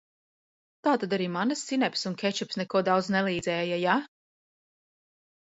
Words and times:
Tātad 0.87 1.11
arī 1.17 1.27
manas 1.35 1.61
sinepes 1.71 2.07
un 2.11 2.15
kečups 2.23 2.59
neko 2.63 2.83
daudz 2.89 3.11
nelīdzēja, 3.17 3.79
ja? 3.87 4.01